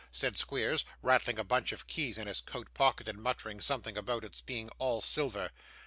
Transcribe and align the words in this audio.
said 0.11 0.35
Squeers, 0.35 0.83
rattling 1.03 1.37
a 1.37 1.43
bunch 1.43 1.71
of 1.71 1.85
keys 1.85 2.17
in 2.17 2.25
his 2.25 2.41
coat 2.41 2.73
pocket, 2.73 3.07
and 3.07 3.21
muttering 3.21 3.61
something 3.61 3.95
about 3.95 4.23
its 4.23 4.41
being 4.41 4.67
all 4.79 4.99
silver. 4.99 5.51